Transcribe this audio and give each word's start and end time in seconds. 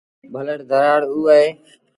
ڀلڙ 0.33 0.59
ڌرآڙ 0.69 1.01
اوٚ 1.13 1.27
اهي۔ 1.33 1.47